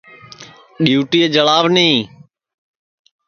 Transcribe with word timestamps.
ڈؔؔیوٹیئے 0.83 1.27
جݪاو 1.33 1.65
نی 1.75 1.89